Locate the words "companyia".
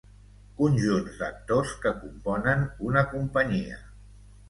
3.17-3.83